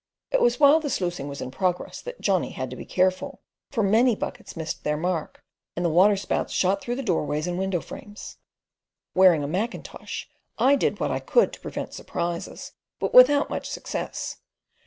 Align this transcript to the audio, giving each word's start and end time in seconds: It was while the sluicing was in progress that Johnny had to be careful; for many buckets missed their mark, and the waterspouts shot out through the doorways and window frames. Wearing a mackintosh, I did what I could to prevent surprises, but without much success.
It 0.31 0.41
was 0.41 0.59
while 0.59 0.79
the 0.79 0.89
sluicing 0.89 1.27
was 1.27 1.41
in 1.41 1.51
progress 1.51 2.01
that 2.01 2.19
Johnny 2.21 2.49
had 2.53 2.71
to 2.71 2.75
be 2.75 2.85
careful; 2.85 3.39
for 3.69 3.83
many 3.83 4.15
buckets 4.15 4.57
missed 4.57 4.83
their 4.83 4.97
mark, 4.97 5.43
and 5.75 5.85
the 5.85 5.91
waterspouts 5.91 6.51
shot 6.53 6.77
out 6.77 6.81
through 6.81 6.95
the 6.95 7.03
doorways 7.03 7.45
and 7.45 7.59
window 7.59 7.81
frames. 7.81 8.37
Wearing 9.13 9.43
a 9.43 9.47
mackintosh, 9.47 10.27
I 10.57 10.75
did 10.75 10.99
what 10.99 11.11
I 11.11 11.19
could 11.19 11.53
to 11.53 11.59
prevent 11.59 11.93
surprises, 11.93 12.71
but 12.99 13.13
without 13.13 13.51
much 13.51 13.69
success. 13.69 14.37